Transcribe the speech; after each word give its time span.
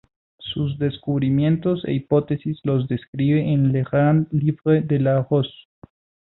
Sus 0.39 0.79
descubrimientos 0.79 1.83
e 1.85 1.93
hipótesis 1.93 2.59
los 2.63 2.87
describe 2.87 3.41
en 3.53 3.71
"Le 3.71 3.83
grand 3.83 4.27
livre 4.33 4.81
de 4.81 4.99
la 4.99 5.21
Rose". 5.29 5.51